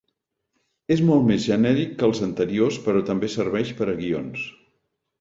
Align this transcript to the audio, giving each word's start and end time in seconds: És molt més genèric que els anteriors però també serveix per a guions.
És 0.95 1.03
molt 1.09 1.27
més 1.27 1.45
genèric 1.51 1.95
que 2.01 2.09
els 2.09 2.23
anteriors 2.31 2.83
però 2.89 3.07
també 3.13 3.33
serveix 3.37 3.79
per 3.83 3.93
a 3.95 3.99
guions. 4.05 4.53